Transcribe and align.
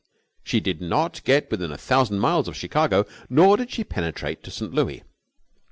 She 0.43 0.59
did 0.59 0.81
not 0.81 1.23
get 1.25 1.51
within 1.51 1.71
a 1.71 1.77
thousand 1.77 2.17
miles 2.21 2.47
of 2.47 2.55
Chicago, 2.57 3.05
nor 3.29 3.55
did 3.55 3.69
she 3.69 3.83
penetrate 3.83 4.41
to 4.43 4.49
St. 4.49 4.73
Louis. 4.73 5.03